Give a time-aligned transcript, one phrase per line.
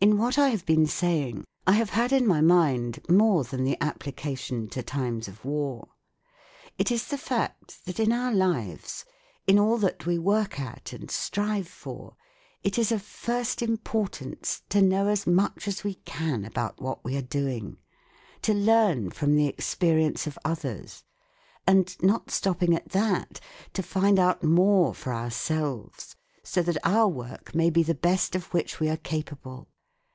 [0.00, 3.76] In what I have been saying I have had in my mind more than the
[3.82, 5.88] application to times of war.
[6.78, 9.04] It is the fact that in our lives,
[9.48, 12.14] in all that we work at and strive for,
[12.62, 17.16] it is of first importance to know as much as we can about what we
[17.16, 17.76] are doing,
[18.42, 21.02] to learn from the experi ence of others,
[21.66, 23.40] and, not stopping at that,
[23.72, 26.14] to find out more for ourselves,
[26.44, 29.66] so that our work may be the best of which we are capable.